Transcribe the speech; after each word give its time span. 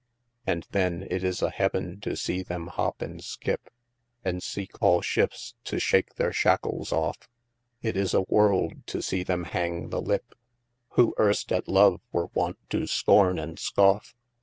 And 0.47 0.65
then 0.71 1.05
It 1.11 1.23
is 1.23 1.43
a 1.43 1.51
heaven 1.51 1.99
to 1.99 2.15
see 2.15 2.41
them 2.41 2.65
hop 2.69 3.03
and 3.03 3.23
skip, 3.23 3.69
And 4.25 4.41
seeke 4.41 4.81
all 4.81 5.01
shiftes 5.03 5.53
to 5.65 5.77
shake 5.77 6.15
their 6.15 6.33
shackles 6.33 6.91
off: 6.91 7.29
It 7.83 7.95
is 7.95 8.15
a 8.15 8.21
world, 8.27 8.87
to 8.87 9.03
see 9.03 9.21
them 9.21 9.43
hang 9.43 9.89
the 9.89 10.01
lip, 10.01 10.33
Who 10.93 11.13
(earst) 11.19 11.51
at 11.55 11.67
love, 11.67 12.01
were 12.11 12.31
wont 12.33 12.57
to 12.71 12.87
skorne 12.87 13.37
and 13.37 13.59
skoff. 13.59 14.15